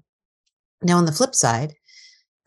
Now, 0.81 0.97
on 0.97 1.05
the 1.05 1.11
flip 1.11 1.35
side, 1.35 1.73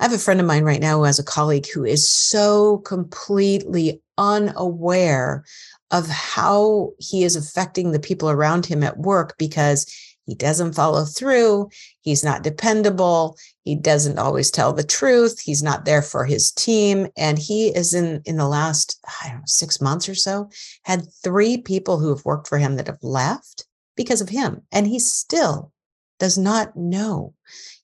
I 0.00 0.04
have 0.04 0.12
a 0.12 0.18
friend 0.18 0.38
of 0.40 0.46
mine 0.46 0.62
right 0.62 0.80
now 0.80 0.98
who 0.98 1.04
has 1.04 1.18
a 1.18 1.24
colleague 1.24 1.66
who 1.68 1.84
is 1.84 2.08
so 2.08 2.78
completely 2.78 4.00
unaware 4.16 5.44
of 5.90 6.08
how 6.08 6.92
he 6.98 7.24
is 7.24 7.34
affecting 7.34 7.90
the 7.90 7.98
people 7.98 8.30
around 8.30 8.66
him 8.66 8.82
at 8.82 8.98
work 8.98 9.36
because 9.38 9.92
he 10.26 10.34
doesn't 10.34 10.74
follow 10.74 11.04
through. 11.04 11.70
He's 12.02 12.22
not 12.22 12.42
dependable. 12.42 13.38
He 13.64 13.74
doesn't 13.74 14.18
always 14.18 14.50
tell 14.50 14.74
the 14.74 14.84
truth. 14.84 15.40
He's 15.40 15.62
not 15.62 15.86
there 15.86 16.02
for 16.02 16.26
his 16.26 16.52
team. 16.52 17.08
And 17.16 17.38
he 17.38 17.68
is 17.68 17.94
in, 17.94 18.20
in 18.26 18.36
the 18.36 18.46
last, 18.46 19.00
I 19.22 19.28
don't 19.28 19.38
know, 19.38 19.42
six 19.46 19.80
months 19.80 20.06
or 20.06 20.14
so, 20.14 20.50
had 20.82 21.10
three 21.24 21.56
people 21.56 21.98
who 21.98 22.10
have 22.10 22.26
worked 22.26 22.46
for 22.46 22.58
him 22.58 22.76
that 22.76 22.88
have 22.88 23.02
left 23.02 23.64
because 23.96 24.20
of 24.20 24.28
him. 24.28 24.60
And 24.70 24.86
he's 24.86 25.10
still 25.10 25.72
does 26.18 26.38
not 26.38 26.76
know. 26.76 27.34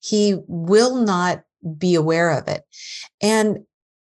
He 0.00 0.36
will 0.46 0.96
not 0.96 1.42
be 1.78 1.94
aware 1.94 2.30
of 2.30 2.48
it. 2.48 2.62
And 3.22 3.64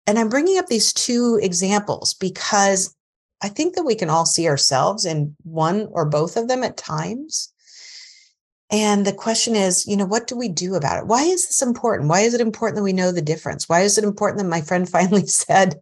and 0.07 0.19
I'm 0.19 0.29
bringing 0.29 0.59
up 0.59 0.69
these 0.69 0.93
two 0.93 1.41
examples 1.43 2.15
because 2.15 2.95
I 3.43 3.49
think 3.49 3.75
that 3.75 3.85
we 3.85 3.97
can 3.97 4.09
all 4.09 4.25
see 4.25 4.49
ourselves 4.49 5.05
in 5.05 5.35
one 5.43 5.89
or 5.91 6.05
both 6.05 6.37
of 6.37 6.49
them 6.49 6.63
at 6.63 6.77
times. 6.77 7.53
And 8.71 9.07
the 9.07 9.13
question 9.13 9.55
is, 9.55 9.87
you 9.87 9.97
know, 9.97 10.07
what 10.07 10.27
do 10.27 10.37
we 10.37 10.49
do 10.49 10.75
about 10.75 10.99
it? 10.99 11.07
Why 11.07 11.23
is 11.23 11.47
this 11.47 11.63
important? 11.63 12.09
Why 12.09 12.21
is 12.21 12.35
it 12.35 12.41
important 12.41 12.77
that 12.77 12.83
we 12.83 12.93
know 12.93 13.13
the 13.13 13.23
difference? 13.23 13.69
Why 13.69 13.83
is 13.83 13.97
it 13.97 14.05
important 14.05 14.39
that 14.39 14.49
my 14.49 14.61
friend 14.61 14.89
finally 14.91 15.27
said, 15.27 15.81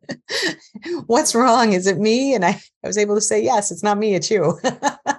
What's 1.06 1.34
wrong? 1.34 1.72
Is 1.72 1.86
it 1.86 1.98
me? 1.98 2.34
And 2.34 2.44
I, 2.44 2.60
I 2.82 2.86
was 2.86 2.98
able 2.98 3.14
to 3.14 3.20
say, 3.20 3.42
Yes, 3.42 3.70
it's 3.70 3.82
not 3.82 3.98
me, 3.98 4.14
it's 4.14 4.30
you. 4.30 4.58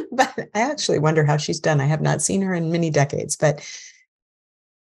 but 0.12 0.32
I 0.54 0.60
actually 0.60 0.98
wonder 0.98 1.24
how 1.24 1.36
she's 1.36 1.60
done. 1.60 1.80
I 1.80 1.86
have 1.86 2.00
not 2.00 2.22
seen 2.22 2.42
her 2.42 2.54
in 2.54 2.72
many 2.72 2.90
decades. 2.90 3.36
But, 3.36 3.64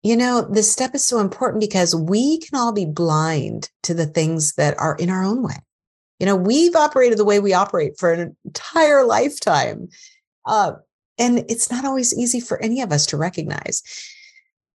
you 0.03 0.15
know, 0.15 0.47
this 0.49 0.71
step 0.71 0.95
is 0.95 1.05
so 1.05 1.19
important 1.19 1.61
because 1.61 1.95
we 1.95 2.39
can 2.39 2.57
all 2.57 2.71
be 2.71 2.85
blind 2.85 3.69
to 3.83 3.93
the 3.93 4.05
things 4.05 4.53
that 4.53 4.77
are 4.79 4.95
in 4.95 5.09
our 5.09 5.23
own 5.23 5.43
way. 5.43 5.57
You 6.19 6.25
know, 6.25 6.35
we've 6.35 6.75
operated 6.75 7.17
the 7.17 7.25
way 7.25 7.39
we 7.39 7.53
operate 7.53 7.97
for 7.97 8.11
an 8.11 8.35
entire 8.45 9.05
lifetime. 9.05 9.89
Uh, 10.45 10.73
and 11.17 11.39
it's 11.49 11.71
not 11.71 11.85
always 11.85 12.17
easy 12.17 12.39
for 12.39 12.61
any 12.61 12.81
of 12.81 12.91
us 12.91 13.05
to 13.07 13.17
recognize. 13.17 13.83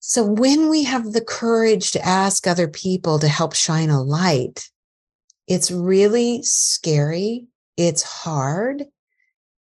So 0.01 0.25
when 0.25 0.69
we 0.69 0.85
have 0.85 1.13
the 1.13 1.21
courage 1.21 1.91
to 1.93 2.05
ask 2.05 2.47
other 2.47 2.69
people 2.69 3.19
to 3.19 3.29
help 3.29 3.55
shine 3.55 3.91
a 3.91 4.03
light, 4.03 4.71
it's 5.47 5.71
really 5.71 6.43
scary. 6.43 7.47
It's 7.77 8.03
hard. 8.03 8.85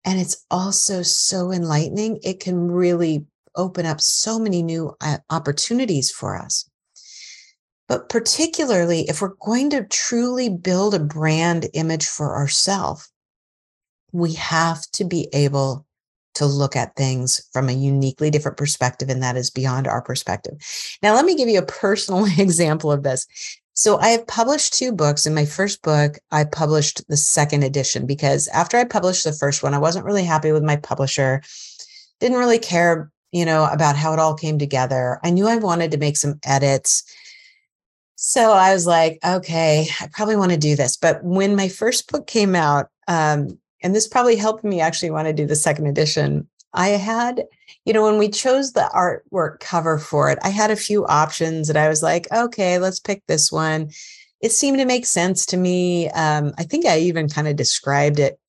And 0.03 0.20
it's 0.20 0.46
also 0.50 1.03
so 1.03 1.51
enlightening. 1.51 2.20
It 2.24 2.39
can 2.39 2.72
really 2.72 3.25
open 3.55 3.86
up 3.86 4.01
so 4.01 4.39
many 4.39 4.63
new 4.63 4.96
uh, 5.01 5.17
opportunities 5.29 6.10
for 6.10 6.38
us. 6.38 6.70
But 7.88 8.10
particularly 8.10 9.01
if 9.10 9.22
we're 9.22 9.36
going 9.41 9.70
to 9.72 9.84
truly 9.84 10.50
build 10.50 10.93
a 10.93 11.00
brand 11.00 11.67
image 11.74 12.08
for 12.08 12.36
ourselves, 12.36 13.12
we 14.13 14.34
have 14.34 14.81
to 14.93 15.03
be 15.03 15.27
able 15.34 15.86
to 16.36 16.46
look 16.46 16.75
at 16.75 16.96
things 16.96 17.41
from 17.51 17.67
a 17.67 17.74
uniquely 17.74 18.29
different 18.29 18.58
perspective, 18.58 19.10
and 19.10 19.22
that 19.22 19.36
is 19.36 19.50
beyond 19.50 19.88
our 19.88 20.01
perspective. 20.01 20.53
Now, 21.03 21.13
let 21.13 21.25
me 21.25 21.36
give 21.36 21.50
you 21.50 21.60
a 21.60 21.65
personal 21.65 22.25
example 22.38 22.91
of 22.91 23.03
this. 23.03 23.27
So, 23.74 23.98
I 24.00 24.10
have 24.10 24.28
published 24.28 24.74
two 24.74 24.92
books. 24.92 25.25
In 25.25 25.34
my 25.34 25.46
first 25.46 25.82
book, 25.82 26.18
I 26.32 26.44
published 26.44 27.08
the 27.08 27.18
second 27.18 27.63
edition 27.63 28.06
because 28.06 28.48
after 28.50 28.78
I 28.78 28.84
published 28.84 29.24
the 29.24 29.34
first 29.34 29.63
one, 29.63 29.74
I 29.74 29.80
wasn't 29.80 30.06
really 30.06 30.24
happy 30.24 30.51
with 30.51 30.63
my 30.63 30.75
publisher, 30.75 31.42
didn't 32.20 32.38
really 32.38 32.60
care, 32.60 33.12
you 33.32 33.46
know, 33.46 33.66
about 33.72 33.96
how 33.96 34.13
it 34.13 34.20
all 34.20 34.36
came 34.36 34.60
together. 34.60 35.20
I 35.24 35.30
knew 35.30 35.48
I 35.48 35.56
wanted 35.56 35.92
to 35.92 35.98
make 35.98 36.18
some 36.18 36.40
edits. 36.44 37.04
So 38.16 38.51
I 38.51 38.74
was 38.74 38.86
like, 38.86 39.18
okay, 39.25 39.88
I 40.00 40.08
probably 40.12 40.36
want 40.36 40.51
to 40.51 40.58
do 40.58 40.75
this. 40.75 40.96
But 40.96 41.24
when 41.24 41.56
my 41.56 41.70
first 41.70 42.12
book 42.12 42.28
came 42.28 42.56
out, 42.56 42.90
um, 43.08 43.58
and 43.82 43.96
this 43.96 44.08
probably 44.08 44.36
helped 44.36 44.63
me 44.63 44.80
actually 44.80 45.10
want 45.10 45.28
to 45.28 45.34
do 45.34 45.48
the 45.48 45.56
second 45.56 45.88
edition. 45.88 46.48
I 46.74 46.90
had, 46.90 47.44
you 47.86 47.94
know, 47.94 48.04
when 48.04 48.18
we 48.18 48.30
chose 48.30 48.74
the 48.74 48.90
artwork 48.94 49.60
cover 49.60 49.98
for 49.98 50.30
it, 50.30 50.40
I 50.44 50.50
had 50.50 50.72
a 50.72 50.75
few 50.75 51.06
options 51.06 51.70
and 51.70 51.78
I 51.78 51.90
was 51.90 52.01
like, 52.04 52.28
okay, 52.32 52.78
let's 52.78 53.00
pick 53.00 53.24
this 53.28 53.51
one. 53.51 53.92
It 54.42 54.51
seemed 54.51 54.80
to 54.80 54.86
make 54.86 55.06
sense 55.06 55.46
to 55.48 55.58
me. 55.58 56.10
Um, 56.12 56.54
I 56.58 56.63
think 56.63 56.86
I 56.86 57.00
even 57.00 57.30
kind 57.30 57.48
of 57.48 57.56
described 57.56 58.20
it 58.20 58.40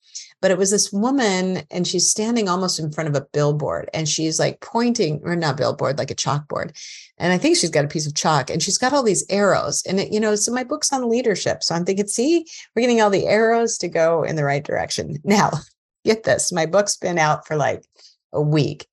but 0.43 0.50
it 0.50 0.59
was 0.59 0.73
this 0.73 0.93
woman 0.93 1.62
and 1.71 1.87
she's 1.87 2.11
standing 2.11 2.49
almost 2.49 2.81
in 2.81 2.91
front 2.91 3.09
of 3.09 3.14
a 3.14 3.26
billboard 3.33 3.88
and 3.95 4.09
she's 4.09 4.41
like 4.41 4.61
pointing 4.61 5.21
or 5.23 5.37
not 5.37 5.57
billboard 5.57 5.97
like 5.97 6.11
a 6.11 6.17
chalkboard 6.17 6.76
and 7.17 7.33
i 7.33 7.38
think 7.38 7.57
she's 7.57 7.71
got 7.71 7.85
a 7.85 7.88
piece 7.88 8.07
of 8.07 8.14
chalk 8.14 8.50
and 8.50 8.62
she's 8.62 8.76
got 8.76 8.93
all 8.93 9.02
these 9.02 9.25
arrows 9.31 9.83
and 9.88 10.00
it, 10.00 10.12
you 10.12 10.21
know 10.21 10.35
so 10.35 10.52
my 10.52 10.64
book's 10.64 10.93
on 10.93 11.09
leadership 11.09 11.62
so 11.62 11.75
i'm 11.75 11.85
thinking 11.87 12.07
see 12.07 12.45
we're 12.75 12.83
getting 12.83 13.00
all 13.00 13.09
the 13.09 13.26
arrows 13.26 13.79
to 13.79 13.88
go 13.88 14.25
in 14.25 14.37
the 14.37 14.45
right 14.45 14.64
direction 14.64 15.17
now 15.25 15.50
get 16.05 16.25
this 16.25 16.52
my 16.52 16.67
book's 16.67 16.97
been 16.97 17.19
out 17.19 17.47
for 17.47 17.57
like 17.57 17.83
a 18.33 18.41
week. 18.41 18.87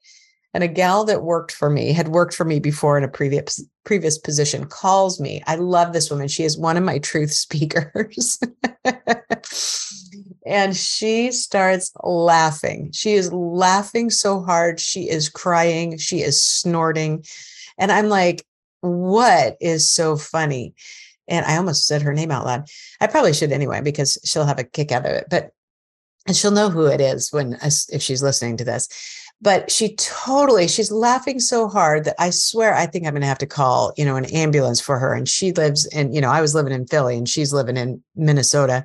And 0.53 0.63
a 0.63 0.67
gal 0.67 1.05
that 1.05 1.23
worked 1.23 1.51
for 1.51 1.69
me 1.69 1.93
had 1.93 2.07
worked 2.07 2.33
for 2.33 2.43
me 2.43 2.59
before 2.59 2.97
in 2.97 3.03
a 3.03 3.07
previous 3.07 3.63
previous 3.85 4.17
position 4.17 4.65
calls 4.65 5.19
me. 5.19 5.43
I 5.45 5.55
love 5.55 5.93
this 5.93 6.09
woman. 6.09 6.27
She 6.27 6.43
is 6.43 6.57
one 6.57 6.77
of 6.77 6.83
my 6.83 6.99
truth 6.99 7.31
speakers. 7.45 8.39
And 10.45 10.75
she 10.75 11.31
starts 11.31 11.91
laughing. 12.01 12.91
She 12.91 13.13
is 13.13 13.31
laughing 13.31 14.09
so 14.09 14.41
hard. 14.41 14.79
She 14.79 15.07
is 15.07 15.29
crying. 15.29 15.97
She 15.97 16.21
is 16.21 16.43
snorting. 16.43 17.23
And 17.77 17.91
i'm 17.91 18.09
like 18.09 18.45
what 18.81 19.57
is 19.59 19.89
so 19.89 20.15
funny? 20.15 20.73
And 21.27 21.45
i 21.45 21.57
almost 21.57 21.85
said 21.85 22.01
her 22.01 22.13
name 22.13 22.31
out 22.31 22.45
loud. 22.45 22.67
I 22.99 23.07
probably 23.07 23.33
should 23.33 23.51
anyway 23.51 23.81
because 23.81 24.17
she'll 24.23 24.45
have 24.45 24.59
a 24.59 24.63
kick 24.63 24.91
out 24.91 25.05
of 25.05 25.11
it. 25.11 25.25
But 25.29 25.51
and 26.25 26.35
she'll 26.35 26.51
know 26.51 26.69
who 26.69 26.85
it 26.85 27.01
is 27.01 27.31
when 27.31 27.57
if 27.61 28.01
she's 28.01 28.23
listening 28.23 28.57
to 28.57 28.63
this 28.63 28.87
but 29.41 29.71
she 29.71 29.95
totally 29.95 30.67
she's 30.67 30.91
laughing 30.91 31.39
so 31.39 31.67
hard 31.67 32.03
that 32.05 32.15
i 32.19 32.29
swear 32.29 32.73
i 32.75 32.85
think 32.85 33.05
i'm 33.05 33.13
going 33.13 33.21
to 33.21 33.27
have 33.27 33.37
to 33.37 33.45
call 33.45 33.93
you 33.97 34.05
know 34.05 34.15
an 34.15 34.25
ambulance 34.25 34.81
for 34.81 34.99
her 34.99 35.13
and 35.13 35.29
she 35.29 35.51
lives 35.53 35.85
in 35.87 36.11
you 36.13 36.21
know 36.21 36.29
i 36.29 36.41
was 36.41 36.55
living 36.55 36.73
in 36.73 36.85
philly 36.87 37.17
and 37.17 37.29
she's 37.29 37.53
living 37.53 37.77
in 37.77 38.03
minnesota. 38.15 38.83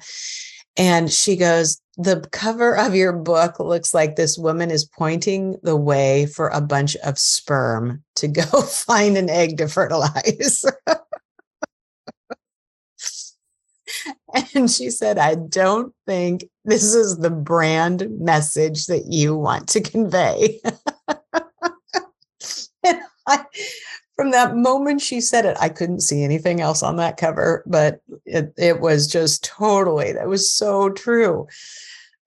And 0.77 1.13
she 1.13 1.37
goes 1.37 1.81
the 1.97 2.27
cover 2.33 2.77
of 2.77 2.97
your 2.97 3.13
book 3.13 3.61
looks 3.61 3.95
like 3.95 4.17
this 4.17 4.37
woman 4.37 4.71
is 4.71 4.85
pointing 4.85 5.57
the 5.63 5.77
way 5.77 6.27
for 6.27 6.49
a 6.49 6.61
bunch 6.61 6.97
of 6.97 7.19
sperm 7.19 8.03
to 8.17 8.27
go 8.27 8.43
find 8.63 9.17
an 9.17 9.31
egg 9.31 9.59
to 9.59 9.69
fertilize 9.69 10.65
And 14.55 14.71
she 14.71 14.91
said, 14.91 15.19
I 15.19 15.35
don't 15.37 15.95
think 16.07 16.45
this 16.65 16.95
is 16.95 17.19
the 17.19 17.31
brand 17.31 18.09
message 18.19 18.87
that 18.87 19.07
you 19.07 19.37
want 19.37 19.69
to 19.71 19.81
convey. 19.81 20.61
and 22.85 23.01
I, 23.27 23.45
from 24.17 24.31
that 24.33 24.57
moment 24.57 25.01
she 25.01 25.21
said 25.21 25.45
it, 25.45 25.57
I 25.61 25.69
couldn't 25.69 26.01
see 26.01 26.23
anything 26.23 26.61
else 26.61 26.83
on 26.83 26.97
that 26.97 27.17
cover, 27.17 27.63
but 27.67 28.01
it, 28.25 28.53
it 28.57 28.81
was 28.81 29.07
just 29.07 29.45
totally, 29.45 30.13
that 30.13 30.29
was 30.29 30.51
so 30.51 30.91
true. 30.91 31.47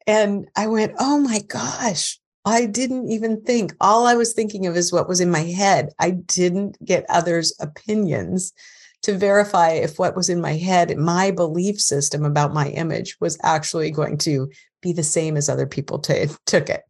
And 0.06 0.48
I 0.56 0.68
went, 0.68 0.94
oh 1.00 1.20
my 1.20 1.40
gosh, 1.40 2.20
I 2.46 2.66
didn't 2.66 3.10
even 3.10 3.42
think. 3.42 3.74
All 3.82 4.08
I 4.08 4.16
was 4.16 4.34
thinking 4.34 4.66
of 4.68 4.78
is 4.78 4.94
what 4.94 5.10
was 5.10 5.20
in 5.20 5.30
my 5.30 5.44
head. 5.44 5.90
I 6.00 6.12
didn't 6.12 6.84
get 6.86 7.06
others' 7.10 7.54
opinions 7.60 8.54
to 9.08 9.18
verify 9.18 9.70
if 9.70 9.98
what 9.98 10.18
was 10.18 10.28
in 10.28 10.42
my 10.42 10.58
head, 10.58 10.98
my 10.98 11.32
belief 11.32 11.80
system 11.80 12.26
about 12.26 12.54
my 12.54 12.68
image 12.72 13.16
was 13.22 13.38
actually 13.42 13.90
going 13.90 14.18
to 14.18 14.52
be 14.82 14.92
the 14.92 15.02
same 15.02 15.38
as 15.38 15.48
other 15.48 15.66
people 15.66 15.98
t- 15.98 16.26
took 16.46 16.70
it. 16.70 16.82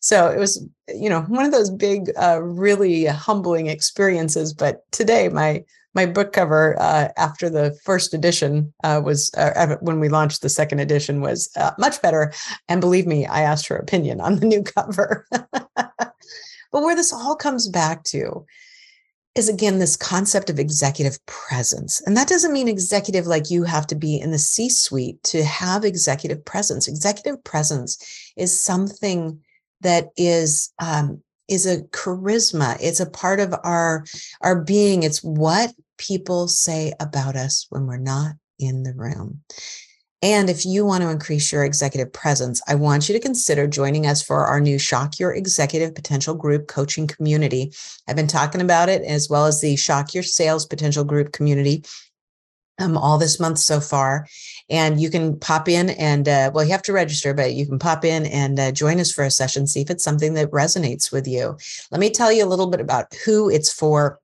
So 0.00 0.28
it 0.28 0.38
was, 0.38 0.66
you 0.88 1.10
know, 1.10 1.20
one 1.28 1.44
of 1.44 1.52
those 1.52 1.68
big, 1.68 2.10
uh, 2.16 2.40
really 2.42 3.04
humbling 3.04 3.66
experiences. 3.66 4.54
But 4.54 4.90
today, 4.90 5.28
my 5.28 5.64
my 5.92 6.06
book 6.06 6.32
cover 6.32 6.80
uh, 6.80 7.08
after 7.18 7.50
the 7.50 7.78
first 7.84 8.14
edition 8.14 8.72
uh, 8.82 9.02
was 9.04 9.30
uh, 9.34 9.76
when 9.82 10.00
we 10.00 10.08
launched 10.08 10.40
the 10.40 10.48
second 10.48 10.78
edition 10.78 11.20
was 11.20 11.50
uh, 11.56 11.72
much 11.78 12.00
better. 12.00 12.32
And 12.70 12.80
believe 12.80 13.06
me, 13.06 13.26
I 13.26 13.42
asked 13.42 13.68
her 13.68 13.76
opinion 13.76 14.22
on 14.22 14.36
the 14.36 14.46
new 14.46 14.62
cover. 14.62 15.26
but 15.30 15.92
where 16.72 16.96
this 16.96 17.12
all 17.12 17.36
comes 17.36 17.68
back 17.68 18.02
to 18.04 18.46
is 19.36 19.48
again 19.48 19.78
this 19.78 19.96
concept 19.96 20.48
of 20.48 20.58
executive 20.58 21.24
presence. 21.26 22.00
And 22.06 22.16
that 22.16 22.28
doesn't 22.28 22.52
mean 22.52 22.68
executive 22.68 23.26
like 23.26 23.50
you 23.50 23.64
have 23.64 23.86
to 23.88 23.94
be 23.94 24.18
in 24.18 24.30
the 24.30 24.38
C 24.38 24.68
suite 24.68 25.22
to 25.24 25.44
have 25.44 25.84
executive 25.84 26.44
presence. 26.44 26.88
Executive 26.88 27.42
presence 27.44 28.32
is 28.36 28.58
something 28.58 29.40
that 29.82 30.08
is 30.16 30.72
um, 30.80 31.22
is 31.48 31.66
a 31.66 31.82
charisma. 31.82 32.76
It's 32.80 33.00
a 33.00 33.10
part 33.10 33.40
of 33.40 33.54
our 33.62 34.04
our 34.40 34.62
being. 34.62 35.02
It's 35.02 35.22
what 35.22 35.72
people 35.98 36.48
say 36.48 36.92
about 36.98 37.36
us 37.36 37.66
when 37.68 37.86
we're 37.86 37.98
not 37.98 38.32
in 38.58 38.82
the 38.82 38.94
room. 38.94 39.42
And 40.22 40.48
if 40.48 40.64
you 40.64 40.86
want 40.86 41.02
to 41.02 41.10
increase 41.10 41.52
your 41.52 41.64
executive 41.64 42.12
presence, 42.12 42.62
I 42.66 42.74
want 42.74 43.08
you 43.08 43.12
to 43.14 43.20
consider 43.20 43.66
joining 43.66 44.06
us 44.06 44.22
for 44.22 44.46
our 44.46 44.60
new 44.60 44.78
Shock 44.78 45.18
Your 45.18 45.34
Executive 45.34 45.94
Potential 45.94 46.34
Group 46.34 46.68
coaching 46.68 47.06
community. 47.06 47.72
I've 48.08 48.16
been 48.16 48.26
talking 48.26 48.62
about 48.62 48.88
it 48.88 49.02
as 49.02 49.28
well 49.28 49.46
as 49.46 49.60
the 49.60 49.76
Shock 49.76 50.14
Your 50.14 50.22
Sales 50.22 50.64
Potential 50.64 51.04
Group 51.04 51.32
community 51.32 51.84
um, 52.78 52.96
all 52.96 53.18
this 53.18 53.40
month 53.40 53.58
so 53.58 53.80
far. 53.80 54.26
And 54.68 55.00
you 55.00 55.10
can 55.10 55.38
pop 55.38 55.68
in 55.68 55.90
and, 55.90 56.28
uh, 56.28 56.50
well, 56.52 56.64
you 56.64 56.72
have 56.72 56.82
to 56.82 56.92
register, 56.92 57.32
but 57.32 57.54
you 57.54 57.66
can 57.66 57.78
pop 57.78 58.04
in 58.04 58.26
and 58.26 58.58
uh, 58.58 58.72
join 58.72 59.00
us 59.00 59.12
for 59.12 59.24
a 59.24 59.30
session, 59.30 59.66
see 59.66 59.80
if 59.80 59.90
it's 59.90 60.04
something 60.04 60.34
that 60.34 60.50
resonates 60.50 61.12
with 61.12 61.26
you. 61.26 61.56
Let 61.90 62.00
me 62.00 62.10
tell 62.10 62.32
you 62.32 62.44
a 62.44 62.46
little 62.46 62.66
bit 62.68 62.80
about 62.80 63.14
who 63.24 63.48
it's 63.48 63.72
for 63.72 64.18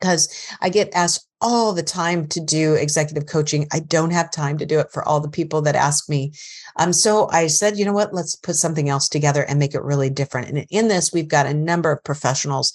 because 0.00 0.34
I 0.60 0.70
get 0.70 0.90
asked 0.94 1.26
all 1.40 1.72
the 1.72 1.82
time 1.82 2.26
to 2.28 2.40
do 2.40 2.74
executive 2.74 3.26
coaching. 3.26 3.66
I 3.72 3.80
don't 3.80 4.10
have 4.10 4.30
time 4.30 4.58
to 4.58 4.66
do 4.66 4.78
it 4.78 4.90
for 4.92 5.06
all 5.06 5.20
the 5.20 5.30
people 5.30 5.62
that 5.62 5.74
ask 5.74 6.08
me. 6.08 6.32
Um, 6.76 6.92
so 6.92 7.28
I 7.30 7.46
said, 7.46 7.78
you 7.78 7.84
know 7.84 7.92
what, 7.92 8.12
let's 8.12 8.36
put 8.36 8.56
something 8.56 8.88
else 8.88 9.08
together 9.08 9.42
and 9.44 9.58
make 9.58 9.74
it 9.74 9.82
really 9.82 10.10
different. 10.10 10.48
And 10.48 10.66
in 10.70 10.88
this, 10.88 11.12
we've 11.12 11.28
got 11.28 11.46
a 11.46 11.54
number 11.54 11.92
of 11.92 12.04
professionals 12.04 12.72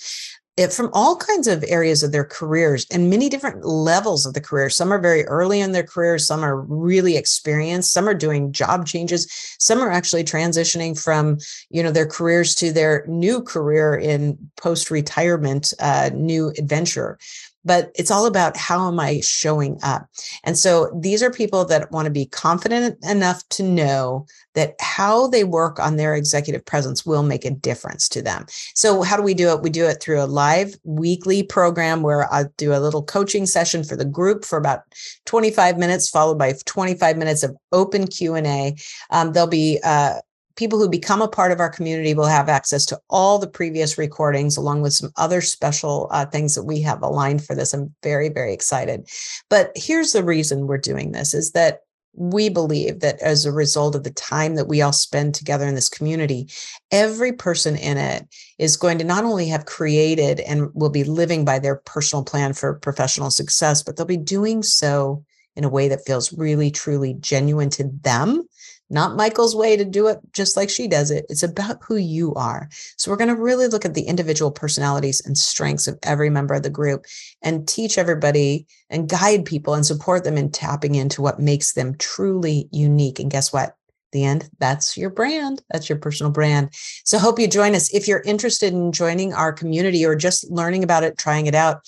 from 0.72 0.90
all 0.94 1.18
kinds 1.18 1.48
of 1.48 1.66
areas 1.68 2.02
of 2.02 2.12
their 2.12 2.24
careers 2.24 2.86
and 2.92 3.10
many 3.10 3.28
different 3.28 3.66
levels 3.66 4.26
of 4.26 4.34
the 4.34 4.42
career. 4.42 4.70
Some 4.70 4.92
are 4.94 5.00
very 5.00 5.26
early 5.26 5.60
in 5.60 5.74
their 5.74 5.84
careers, 5.84 6.26
some 6.26 6.44
are 6.44 6.62
really 6.62 7.18
experienced, 7.18 7.92
some 7.92 8.08
are 8.08 8.14
doing 8.14 8.54
job 8.54 8.86
changes, 8.86 9.28
some 9.60 9.80
are 9.80 9.92
actually 9.92 10.24
transitioning 10.24 11.02
from 11.02 11.38
you 11.70 11.84
know 11.84 11.92
their 11.92 12.06
careers 12.06 12.56
to 12.56 12.72
their 12.72 13.06
new 13.08 13.42
career 13.42 13.96
in 13.96 14.38
post 14.56 14.90
retirement, 14.92 15.74
uh, 15.80 16.10
new 16.14 16.50
adventure 16.58 17.18
but 17.66 17.92
it's 17.96 18.12
all 18.12 18.28
about 18.28 18.56
how 18.56 18.88
am 18.88 19.00
I 19.00 19.20
showing 19.22 19.80
up? 19.84 20.08
And 20.44 20.58
so 20.58 20.92
these 20.96 21.24
are 21.24 21.32
people 21.32 21.66
that 21.66 21.92
want 21.92 22.06
to 22.06 22.12
be 22.12 22.28
confident 22.28 23.04
enough 23.04 23.48
to 23.50 23.64
know 23.64 24.28
that 24.54 24.76
how 24.80 25.28
they 25.28 25.44
work 25.44 25.80
on 25.80 25.98
their 25.98 26.16
executive 26.16 26.64
presence 26.64 27.06
will 27.06 27.24
make 27.24 27.44
a 27.44 27.52
difference 27.52 28.08
to 28.10 28.22
them. 28.22 28.46
So 28.76 29.02
how 29.02 29.18
do 29.18 29.24
we 29.24 29.34
do 29.34 29.50
it? 29.50 29.62
We 29.62 29.70
do 29.70 29.86
it 29.86 30.02
through 30.02 30.22
a 30.22 30.26
live 30.26 30.76
weekly 30.84 31.44
program 31.44 32.04
where 32.04 32.32
I 32.32 32.46
do 32.58 32.74
a 32.74 32.80
little 32.80 33.04
coaching 33.04 33.46
session 33.46 33.84
for 33.84 33.96
the 33.96 34.06
group 34.06 34.46
for 34.46 34.58
about 34.58 34.82
25 35.26 35.78
minutes, 35.78 36.10
followed 36.10 36.38
by 36.38 36.54
25 36.66 37.18
minutes 37.18 37.44
of 37.44 37.58
open 37.72 38.08
Q&A. 38.08 38.76
Um, 39.10 39.34
there'll 39.34 39.50
be 39.50 39.80
uh, 39.84 40.20
people 40.56 40.80
who 40.80 40.90
become 40.90 41.22
a 41.22 41.28
part 41.28 41.52
of 41.52 41.60
our 41.60 41.70
community 41.70 42.14
will 42.14 42.26
have 42.26 42.50
access 42.50 42.86
to 42.86 43.00
all 43.10 43.40
the 43.40 43.48
previous 43.48 43.98
recordings 43.98 44.58
along 44.58 44.82
with 44.82 44.94
some 44.94 45.12
other 45.18 45.42
special 45.42 46.08
uh, 46.12 46.26
things 46.26 46.56
that 46.56 46.64
we 46.64 46.82
have 46.82 47.02
aligned 47.02 47.46
for 47.46 47.56
this. 47.56 47.74
I'm 47.74 47.94
very 48.04 48.30
very 48.30 48.54
excited. 48.54 49.10
But 49.50 49.72
here's 49.76 50.12
the 50.12 50.24
reason 50.24 50.68
we're 50.68 50.78
doing 50.78 51.12
this 51.12 51.34
is 51.34 51.52
that 51.52 51.82
we 52.18 52.50
believe 52.50 53.02
that 53.02 53.20
as 53.22 53.46
a 53.46 53.52
result 53.52 53.96
of 53.96 54.04
the 54.04 54.12
time 54.12 54.56
that 54.56 54.68
we 54.68 54.82
all 54.82 54.94
spend 54.94 55.36
together 55.36 55.66
in 55.66 55.76
this 55.76 55.90
community, 55.90 56.50
every 56.92 57.34
person 57.34 57.76
in 57.76 57.98
it 57.98 58.26
is 58.58 58.78
going 58.78 58.98
to 58.98 59.04
not 59.04 59.26
only 59.26 59.48
have 59.48 59.66
created 59.66 60.40
and 60.42 60.70
will 60.74 60.90
be 60.90 61.04
living 61.04 61.44
by 61.44 61.60
their 61.60 61.76
personal 61.86 62.24
plan 62.24 62.54
for 62.54 62.76
professional 62.76 63.30
success, 63.30 63.84
but 63.84 63.98
they'll 63.98 64.06
be 64.06 64.18
doing 64.18 64.64
so 64.64 65.24
in 65.56 65.64
a 65.64 65.70
way 65.70 65.88
that 65.88 66.06
feels 66.06 66.34
really, 66.34 66.72
truly 66.72 67.16
genuine 67.16 67.70
to 67.70 67.90
them 68.02 68.48
not 68.90 69.16
Michael's 69.16 69.56
way 69.56 69.76
to 69.76 69.86
do 69.86 70.08
it 70.08 70.20
just 70.32 70.56
like 70.56 70.70
she 70.70 70.88
does 70.88 71.10
it. 71.10 71.26
It's 71.30 71.44
about 71.44 71.80
who 71.82 71.96
you 71.96 72.34
are. 72.36 72.70
So 72.98 73.10
we're 73.10 73.18
going 73.18 73.36
to 73.36 73.42
really 73.42 73.68
look 73.68 73.86
at 73.86 73.96
the 73.96 74.04
individual 74.04 74.52
personalities 74.52 75.26
and 75.26 75.38
strengths 75.38 75.88
of 75.88 75.98
every 76.04 76.30
member 76.30 76.54
of 76.54 76.64
the 76.64 76.70
group 76.70 77.06
and 77.42 77.68
teach 77.68 77.98
everybody 77.98 78.68
and 78.90 79.10
guide 79.10 79.46
people 79.46 79.74
and 79.74 79.86
support 79.86 80.24
them 80.24 80.38
in 80.38 80.52
tapping 80.52 80.96
into 80.96 81.22
what 81.22 81.40
makes 81.40 81.74
them 81.74 81.96
truly 81.98 82.70
unique. 82.72 83.20
And 83.20 83.32
guess 83.32 83.52
what? 83.52 83.76
the 84.12 84.24
end 84.24 84.50
that's 84.60 84.96
your 84.96 85.10
brand 85.10 85.62
that's 85.70 85.90
your 85.90 85.98
personal 85.98 86.32
brand 86.32 86.70
so 87.04 87.20
hope 87.20 87.38
you 87.38 87.48
join 87.48 87.76
us 87.76 87.94
if 87.94 88.08
you're 88.08 88.22
interested 88.22 88.72
in 88.72 88.94
joining 88.94 89.34
our 89.34 89.52
community 89.52 90.06
or 90.06 90.16
just 90.16 90.50
learning 90.50 90.84
about 90.86 91.04
it 91.04 91.18
trying 91.18 91.48
it 91.48 91.56
out 91.56 91.82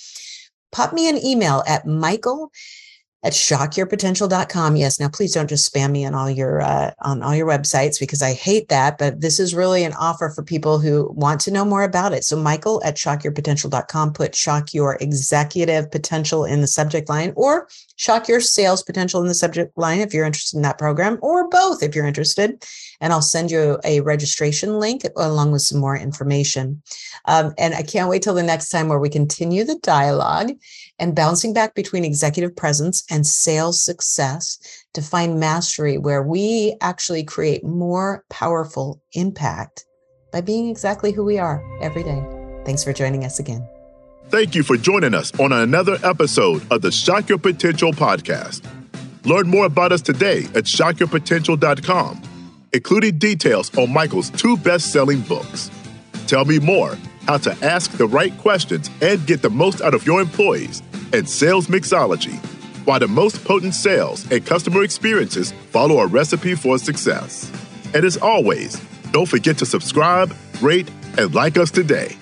pop 0.70 0.92
me 0.92 1.08
an 1.08 1.16
email 1.24 1.64
at 1.66 1.86
michael 1.86 2.50
at 3.24 3.32
shockyourpotential.com. 3.32 4.76
Yes. 4.76 5.00
Now, 5.00 5.08
please 5.08 5.34
don't 5.34 5.48
just 5.48 5.72
spam 5.72 5.90
me 5.90 6.06
on 6.06 6.14
all 6.14 6.30
your, 6.30 6.60
uh, 6.60 6.92
on 7.00 7.20
all 7.20 7.34
your 7.34 7.48
websites 7.48 7.98
because 7.98 8.22
I 8.22 8.32
hate 8.32 8.68
that, 8.68 8.96
but 8.96 9.20
this 9.20 9.40
is 9.40 9.54
really 9.54 9.82
an 9.82 9.92
offer 9.94 10.30
for 10.30 10.44
people 10.44 10.78
who 10.78 11.10
want 11.16 11.40
to 11.42 11.50
know 11.50 11.64
more 11.64 11.82
about 11.82 12.12
it. 12.12 12.22
So 12.22 12.36
Michael 12.36 12.80
at 12.84 12.94
shockyourpotential.com, 12.94 14.12
put 14.12 14.36
shock 14.36 14.72
your 14.72 14.96
executive 15.00 15.90
potential 15.90 16.44
in 16.44 16.60
the 16.60 16.68
subject 16.68 17.08
line 17.08 17.32
or 17.34 17.68
shock 17.96 18.28
your 18.28 18.40
sales 18.40 18.84
potential 18.84 19.20
in 19.20 19.26
the 19.26 19.34
subject 19.34 19.76
line 19.76 19.98
if 19.98 20.14
you're 20.14 20.24
interested 20.24 20.56
in 20.56 20.62
that 20.62 20.78
program 20.78 21.18
or 21.20 21.48
both 21.48 21.82
if 21.82 21.96
you're 21.96 22.06
interested. 22.06 22.64
And 23.00 23.12
I'll 23.12 23.20
send 23.20 23.50
you 23.50 23.78
a 23.84 24.00
registration 24.00 24.78
link 24.78 25.02
along 25.16 25.50
with 25.50 25.62
some 25.62 25.80
more 25.80 25.96
information. 25.96 26.82
Um, 27.24 27.52
and 27.58 27.74
I 27.74 27.82
can't 27.82 28.08
wait 28.08 28.22
till 28.22 28.34
the 28.34 28.42
next 28.44 28.68
time 28.68 28.88
where 28.88 28.98
we 29.00 29.08
continue 29.08 29.64
the 29.64 29.78
dialogue 29.82 30.52
and 30.98 31.14
bouncing 31.14 31.52
back 31.52 31.74
between 31.74 32.04
executive 32.04 32.54
presence 32.56 33.04
and 33.10 33.26
sales 33.26 33.82
success 33.84 34.58
to 34.94 35.02
find 35.02 35.38
mastery 35.38 35.98
where 35.98 36.22
we 36.22 36.76
actually 36.80 37.24
create 37.24 37.64
more 37.64 38.24
powerful 38.30 39.00
impact 39.12 39.84
by 40.32 40.40
being 40.40 40.68
exactly 40.68 41.12
who 41.12 41.24
we 41.24 41.38
are 41.38 41.62
every 41.80 42.02
day. 42.02 42.22
Thanks 42.64 42.84
for 42.84 42.92
joining 42.92 43.24
us 43.24 43.38
again. 43.38 43.66
Thank 44.28 44.54
you 44.54 44.62
for 44.62 44.76
joining 44.76 45.14
us 45.14 45.32
on 45.40 45.52
another 45.52 45.96
episode 46.02 46.62
of 46.70 46.82
the 46.82 46.92
Shock 46.92 47.30
Your 47.30 47.38
Potential 47.38 47.92
podcast. 47.92 48.62
Learn 49.24 49.48
more 49.48 49.66
about 49.66 49.92
us 49.92 50.02
today 50.02 50.44
at 50.54 50.64
shockyourpotential.com, 50.64 52.22
including 52.72 53.18
details 53.18 53.76
on 53.78 53.92
Michael's 53.92 54.30
two 54.30 54.56
best 54.58 54.92
selling 54.92 55.22
books. 55.22 55.70
Tell 56.26 56.44
me 56.44 56.58
more 56.58 56.98
how 57.26 57.38
to 57.38 57.52
ask 57.64 57.90
the 57.92 58.06
right 58.06 58.36
questions 58.38 58.90
and 59.00 59.26
get 59.26 59.40
the 59.40 59.50
most 59.50 59.80
out 59.80 59.94
of 59.94 60.06
your 60.06 60.20
employees 60.20 60.82
and 61.12 61.28
sales 61.28 61.66
mixology, 61.68 62.36
why 62.86 62.98
the 62.98 63.08
most 63.08 63.44
potent 63.44 63.74
sales 63.74 64.30
and 64.30 64.44
customer 64.44 64.82
experiences 64.82 65.52
follow 65.70 65.98
a 65.98 66.06
recipe 66.06 66.54
for 66.54 66.78
success. 66.78 67.50
And 67.94 68.04
as 68.04 68.16
always, 68.16 68.80
don't 69.12 69.28
forget 69.28 69.58
to 69.58 69.66
subscribe, 69.66 70.34
rate, 70.60 70.90
and 71.16 71.34
like 71.34 71.56
us 71.56 71.70
today. 71.70 72.16